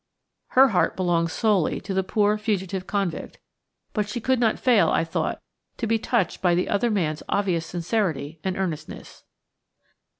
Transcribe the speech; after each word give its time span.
Her 0.57 0.69
heart 0.69 0.95
belonged 0.95 1.29
solely 1.29 1.79
to 1.81 1.93
the 1.93 2.01
poor, 2.01 2.35
fugitive 2.35 2.87
convict, 2.87 3.37
but 3.93 4.09
she 4.09 4.19
could 4.19 4.39
not 4.39 4.57
fail, 4.57 4.89
I 4.89 5.03
thought, 5.03 5.43
to 5.77 5.85
be 5.85 5.99
touched 5.99 6.41
by 6.41 6.55
the 6.55 6.69
other 6.69 6.89
man's 6.89 7.21
obvious 7.29 7.67
sincerity 7.67 8.39
and 8.43 8.57
earnestness. 8.57 9.25